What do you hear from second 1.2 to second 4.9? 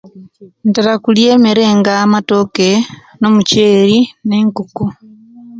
emere nga amatoke, nomukyeri, ne'nkoko